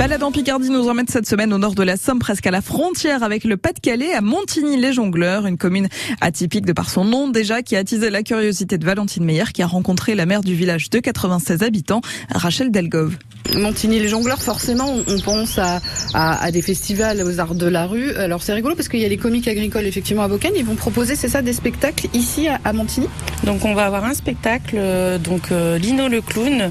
Balade 0.00 0.22
en 0.22 0.32
Picardie 0.32 0.70
nous 0.70 0.88
emmène 0.88 1.08
cette 1.08 1.28
semaine 1.28 1.52
au 1.52 1.58
nord 1.58 1.74
de 1.74 1.82
la 1.82 1.98
Somme, 1.98 2.20
presque 2.20 2.46
à 2.46 2.50
la 2.50 2.62
frontière 2.62 3.22
avec 3.22 3.44
le 3.44 3.58
Pas-de-Calais, 3.58 4.14
à 4.14 4.22
Montigny-les-Jongleurs, 4.22 5.44
une 5.44 5.58
commune 5.58 5.88
atypique 6.22 6.64
de 6.64 6.72
par 6.72 6.88
son 6.88 7.04
nom 7.04 7.28
déjà, 7.28 7.60
qui 7.60 7.76
a 7.76 7.80
attisé 7.80 8.08
la 8.08 8.22
curiosité 8.22 8.78
de 8.78 8.86
Valentine 8.86 9.26
Meyer, 9.26 9.44
qui 9.52 9.62
a 9.62 9.66
rencontré 9.66 10.14
la 10.14 10.24
maire 10.24 10.40
du 10.40 10.54
village 10.54 10.88
de 10.88 11.00
96 11.00 11.62
habitants, 11.62 12.00
Rachel 12.30 12.70
Delgove. 12.70 13.18
Montigny-les-Jongleurs, 13.54 14.40
forcément, 14.40 14.94
on 15.06 15.20
pense 15.20 15.58
à, 15.58 15.80
à, 16.14 16.50
des 16.50 16.62
festivals 16.62 17.22
aux 17.22 17.40
arts 17.40 17.54
de 17.54 17.66
la 17.66 17.86
rue. 17.86 18.14
Alors 18.14 18.42
c'est 18.42 18.52
rigolo 18.52 18.76
parce 18.76 18.88
qu'il 18.88 19.00
y 19.00 19.04
a 19.04 19.08
les 19.08 19.16
comiques 19.16 19.48
agricoles 19.48 19.86
effectivement 19.86 20.22
à 20.22 20.28
Bocagne. 20.28 20.52
Ils 20.56 20.64
vont 20.64 20.76
proposer, 20.76 21.16
c'est 21.16 21.28
ça, 21.28 21.42
des 21.42 21.52
spectacles 21.52 22.06
ici 22.14 22.48
à, 22.48 22.72
Montigny? 22.72 23.08
Donc 23.44 23.64
on 23.64 23.74
va 23.74 23.86
avoir 23.86 24.04
un 24.04 24.14
spectacle, 24.14 24.76
euh, 24.78 25.18
donc 25.18 25.50
euh, 25.50 25.78
Lino 25.78 26.08
le 26.08 26.20
clown, 26.20 26.70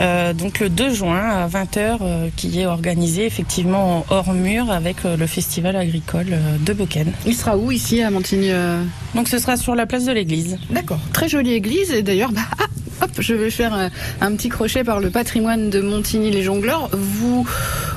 euh, 0.00 0.32
donc 0.32 0.60
le 0.60 0.68
2 0.68 0.94
juin 0.94 1.20
à 1.20 1.48
20h, 1.48 2.30
qui 2.36 2.60
est 2.60 2.63
organisé 2.66 3.26
effectivement 3.26 4.04
hors 4.10 4.32
mur 4.32 4.70
avec 4.70 5.04
euh, 5.04 5.16
le 5.16 5.26
festival 5.26 5.76
agricole 5.76 6.28
euh, 6.32 6.56
de 6.58 6.72
Boken. 6.72 7.12
Il 7.26 7.34
sera 7.34 7.56
où 7.56 7.70
ici 7.70 8.02
à 8.02 8.10
Montigny 8.10 8.50
euh? 8.50 8.82
Donc 9.14 9.28
ce 9.28 9.38
sera 9.38 9.56
sur 9.56 9.74
la 9.74 9.86
place 9.86 10.04
de 10.04 10.12
l'église. 10.12 10.58
D'accord. 10.70 11.00
Très 11.12 11.28
jolie 11.28 11.52
église 11.52 11.90
et 11.92 12.02
d'ailleurs 12.02 12.32
bah, 12.32 12.42
ah, 12.58 12.63
hop, 13.04 13.10
je 13.18 13.34
vais 13.34 13.50
faire 13.50 13.90
un, 14.20 14.32
petit 14.32 14.48
crochet 14.48 14.84
par 14.84 15.00
le 15.00 15.10
patrimoine 15.10 15.70
de 15.70 15.80
Montigny 15.80 16.30
les 16.30 16.42
jongleurs. 16.42 16.88
Vous 16.92 17.46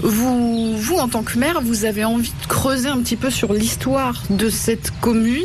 vous 0.02 0.78
vous 0.78 0.98
en 0.98 1.08
tant 1.08 1.24
que 1.24 1.38
maire, 1.38 1.62
vous 1.62 1.86
avez 1.86 2.06
envie 2.06 2.34
de 2.42 2.48
creuser 2.48 2.90
un 2.90 3.00
petit 3.00 3.16
peu 3.16 3.30
sur 3.30 3.54
l'histoire 3.54 4.24
de 4.30 4.50
cette 4.50 4.92
commune. 5.02 5.44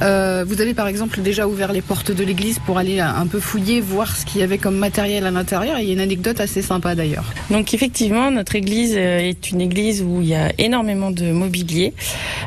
vous 0.00 0.60
avez 0.60 0.74
par 0.74 0.88
exemple 0.88 1.20
déjà 1.20 1.46
ouvert 1.46 1.72
les 1.72 1.82
portes 1.82 2.10
de 2.12 2.24
l'église 2.24 2.58
pour 2.66 2.78
aller 2.78 3.00
un 3.00 3.26
peu 3.26 3.40
fouiller, 3.40 3.80
voir 3.80 4.16
ce 4.16 4.24
qu'il 4.24 4.40
y 4.40 4.44
avait 4.44 4.58
comme 4.58 4.76
matériel 4.76 5.26
à 5.26 5.30
l'intérieur. 5.30 5.78
Il 5.78 5.86
y 5.86 5.90
a 5.90 5.92
une 5.92 6.00
anecdote 6.00 6.40
assez 6.40 6.62
sympa 6.62 6.94
d'ailleurs. 6.94 7.32
Donc 7.50 7.72
effectivement, 7.74 8.30
notre 8.30 8.56
église 8.56 8.94
euh, 8.96 9.18
est 9.18 9.50
une 9.50 9.60
église 9.60 10.02
où 10.02 10.20
il 10.20 10.28
y 10.28 10.34
a 10.34 10.52
énormément 10.58 11.10
de 11.10 11.30
mobilier 11.30 11.92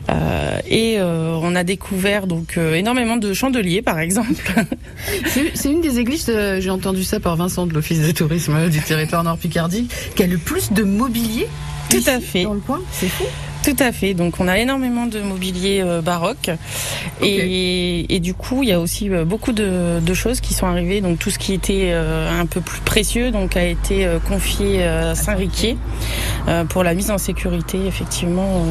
euh, 0.09 0.59
et 0.67 0.95
euh, 0.99 1.37
on 1.41 1.55
a 1.55 1.63
découvert 1.63 2.27
donc 2.27 2.57
énormément 2.57 3.17
de 3.17 3.33
chandeliers 3.33 3.81
par 3.81 3.99
exemple. 3.99 4.33
C'est 5.53 5.71
une 5.71 5.81
des 5.81 5.99
églises, 5.99 6.25
j'ai 6.59 6.69
entendu 6.69 7.03
ça 7.03 7.19
par 7.19 7.35
Vincent 7.35 7.65
de 7.67 7.73
l'Office 7.73 7.99
de 7.99 8.11
tourisme 8.11 8.69
du 8.69 8.81
territoire 8.81 9.23
Nord-Picardie, 9.23 9.87
qui 10.15 10.23
a 10.23 10.27
le 10.27 10.37
plus 10.37 10.71
de 10.71 10.83
mobilier. 10.83 11.47
Tout 11.89 12.03
à 12.07 12.19
fait. 12.19 12.43
Dans 12.43 12.53
le 12.53 12.59
coin, 12.59 12.81
c'est 12.91 13.07
fou. 13.07 13.25
Tout 13.63 13.75
à 13.79 13.91
fait. 13.91 14.13
Donc 14.13 14.39
on 14.39 14.47
a 14.47 14.57
énormément 14.57 15.07
de 15.07 15.19
mobilier 15.19 15.81
euh, 15.83 16.01
baroque 16.01 16.49
et, 17.21 18.19
du 18.19 18.33
coup 18.33 18.63
il 18.63 18.69
y 18.69 18.71
a 18.71 18.79
aussi 18.79 19.09
euh, 19.09 19.25
beaucoup 19.25 19.51
de, 19.51 20.13
choses 20.13 20.41
qui 20.41 20.53
sont 20.53 20.65
arrivées. 20.65 21.01
Donc 21.01 21.19
tout 21.19 21.29
ce 21.29 21.37
qui 21.37 21.53
était 21.53 21.89
euh, 21.91 22.41
un 22.41 22.45
peu 22.45 22.61
plus 22.61 22.81
précieux 22.81 23.31
donc 23.31 23.55
a 23.55 23.63
été 23.63 24.07
confié 24.27 24.83
à 24.83 25.15
Saint-Riquier 25.15 25.77
pour 26.69 26.83
la 26.83 26.93
mise 26.93 27.11
en 27.11 27.17
sécurité 27.17 27.85
effectivement 27.85 28.63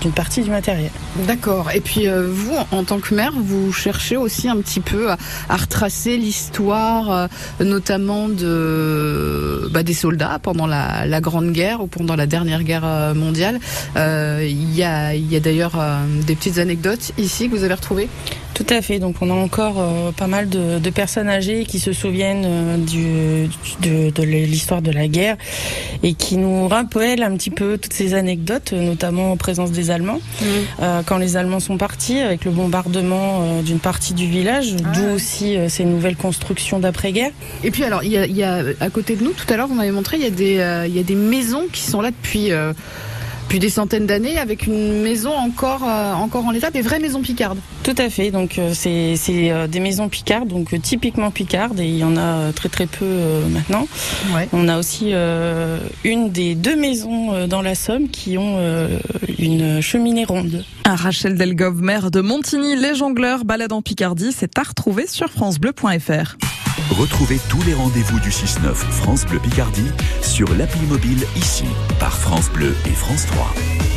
d'une 0.00 0.12
partie 0.12 0.42
du 0.42 0.50
matériel. 0.50 0.90
D'accord. 1.26 1.70
Et 1.74 1.80
puis 1.80 2.06
vous 2.08 2.54
en 2.70 2.84
tant 2.84 2.98
que 3.00 3.14
maire 3.14 3.32
vous 3.34 3.72
cherchez 3.72 4.16
aussi 4.16 4.48
un 4.48 4.56
petit 4.58 4.80
peu 4.80 5.10
à, 5.10 5.56
retracer 5.56 6.16
l'histoire 6.16 7.28
notamment 7.60 8.28
de 8.28 9.68
bah, 9.72 9.82
des 9.82 9.94
soldats 9.94 10.38
pendant 10.42 10.66
la, 10.66 11.06
la, 11.06 11.20
Grande 11.20 11.50
Guerre 11.50 11.80
ou 11.80 11.86
pendant 11.86 12.14
la 12.14 12.26
dernière 12.26 12.62
guerre 12.62 13.14
mondiale. 13.14 13.58
Euh, 13.96 14.15
il 14.42 14.74
y 14.74 14.82
a, 14.82 15.12
d'ailleurs 15.40 15.78
euh, 15.78 16.04
des 16.26 16.34
petites 16.34 16.58
anecdotes 16.58 17.12
ici 17.18 17.48
que 17.48 17.56
vous 17.56 17.64
avez 17.64 17.74
retrouvées? 17.74 18.08
Tout 18.54 18.66
à 18.70 18.80
fait. 18.80 18.98
Donc 18.98 19.16
on 19.20 19.30
a 19.30 19.34
encore 19.34 19.76
euh, 19.78 20.12
pas 20.12 20.26
mal 20.26 20.48
de, 20.48 20.90
personnes 20.90 21.28
âgées 21.28 21.66
qui 21.66 21.78
se 21.78 21.92
souviennent 21.92 22.84
du, 22.84 23.48
de, 23.82 24.22
l'histoire 24.22 24.80
de 24.80 24.90
la 24.90 25.08
guerre 25.08 25.36
et 26.02 26.14
qui 26.14 26.38
nous 26.38 26.66
rappellent 26.68 27.22
un 27.22 27.36
petit 27.36 27.50
peu 27.50 27.76
toutes 27.76 27.92
ces 27.92 28.14
anecdotes, 28.14 28.72
notamment 28.72 29.32
en 29.32 29.36
présence 29.36 29.72
des 29.72 29.90
Allemands. 29.90 30.20
Mmh. 30.40 30.44
quand 31.04 31.18
les 31.18 31.36
Allemands 31.36 31.60
sont 31.60 31.76
partis 31.76 32.18
avec 32.18 32.44
le 32.44 32.50
bombardement 32.50 33.60
d'une 33.62 33.78
partie 33.78 34.14
du 34.14 34.26
village, 34.26 34.74
ah. 34.78 34.92
d'où 34.94 35.14
aussi 35.14 35.56
ces 35.68 35.84
nouvelles 35.84 36.16
constructions 36.16 36.78
d'après-guerre. 36.78 37.32
Et 37.62 37.70
puis 37.70 37.84
alors, 37.84 38.04
il 38.04 38.12
y 38.12 38.42
a, 38.42 38.62
à 38.80 38.90
côté 38.90 39.16
de 39.16 39.24
nous, 39.24 39.32
tout 39.32 39.52
à 39.52 39.56
l'heure, 39.56 39.68
vous 39.68 39.74
m'avez 39.74 39.90
montré, 39.90 40.16
il 40.16 40.22
y, 40.22 40.26
a 40.26 40.30
des, 40.30 40.86
il 40.88 40.96
y 40.96 41.00
a 41.00 41.02
des 41.02 41.14
maisons 41.14 41.64
qui 41.70 41.82
sont 41.82 42.00
là 42.00 42.10
depuis 42.10 42.52
depuis 43.46 43.60
des 43.60 43.70
centaines 43.70 44.06
d'années 44.06 44.38
avec 44.38 44.66
une 44.66 45.02
maison 45.02 45.32
encore, 45.32 45.84
euh, 45.86 46.14
encore 46.14 46.44
en 46.46 46.50
l'état, 46.50 46.72
des 46.72 46.82
vraies 46.82 46.98
maisons 46.98 47.22
picardes. 47.22 47.58
Tout 47.84 47.94
à 47.96 48.10
fait, 48.10 48.32
donc 48.32 48.58
euh, 48.58 48.72
c'est 48.74 49.16
euh, 49.30 49.68
des 49.68 49.78
maisons 49.78 50.08
picardes, 50.08 50.48
donc 50.48 50.74
typiquement 50.82 51.30
picardes, 51.30 51.78
et 51.78 51.86
il 51.86 51.96
y 51.96 52.02
en 52.02 52.16
a 52.16 52.52
très 52.52 52.68
très 52.68 52.86
peu 52.86 53.06
maintenant. 53.48 53.86
On 54.52 54.66
a 54.66 54.78
aussi 54.78 55.12
une 56.02 56.30
des 56.30 56.56
deux 56.56 56.74
maisons 56.74 57.46
dans 57.46 57.62
la 57.62 57.76
Somme 57.76 58.08
qui 58.08 58.36
ont 58.36 58.58
une 59.38 59.80
cheminée 59.80 60.24
ronde. 60.24 60.64
Un 60.84 60.96
Rachel 60.96 61.36
Delgove, 61.36 61.80
maire 61.82 62.10
de 62.10 62.20
Montigny, 62.20 62.74
les 62.74 62.96
jongleurs, 62.96 63.44
balade 63.44 63.72
en 63.72 63.82
Picardie, 63.82 64.32
c'est 64.36 64.58
à 64.58 64.62
retrouver 64.62 65.06
sur 65.06 65.30
francebleu.fr. 65.30 66.36
Retrouvez 66.90 67.38
tous 67.48 67.62
les 67.62 67.74
rendez-vous 67.74 68.20
du 68.20 68.30
6-9 68.30 68.74
France 68.74 69.24
Bleu 69.26 69.38
Picardie 69.38 69.90
sur 70.22 70.52
l'appli 70.54 70.80
mobile 70.86 71.26
ici 71.34 71.64
par 71.98 72.16
France 72.16 72.50
Bleu 72.50 72.76
et 72.86 72.94
France 72.94 73.26
3. 73.26 73.95